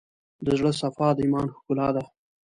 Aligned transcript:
د 0.45 0.47
زړه 0.59 0.71
صفا، 0.81 1.07
د 1.15 1.19
ایمان 1.23 1.47
ښکلا 1.55 1.87
ده. 1.95 2.03